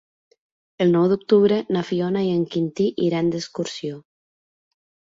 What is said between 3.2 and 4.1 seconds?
d'excursió.